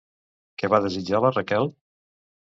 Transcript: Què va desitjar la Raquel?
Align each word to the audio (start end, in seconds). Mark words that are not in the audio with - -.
Què 0.61 0.69
va 0.75 0.79
desitjar 0.85 1.21
la 1.27 1.33
Raquel? 1.37 1.71